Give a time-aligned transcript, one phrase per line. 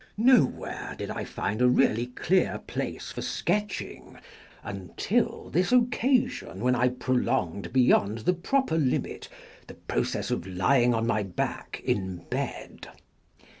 [0.17, 4.17] Nowhere did I find a really clear place for sketching
[4.63, 9.29] until this occasion when I prolonged beyond the proper limit
[9.67, 12.87] the process of lying on my back in bed.